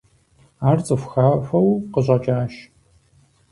Ар 0.69 0.77
цӏыху 0.85 1.09
хахуэу 1.11 1.69
къыщӏэкӏащ. 1.93 2.53